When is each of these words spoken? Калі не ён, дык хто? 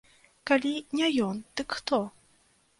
Калі 0.51 0.71
не 1.01 1.11
ён, 1.27 1.45
дык 1.61 1.69
хто? 1.81 2.03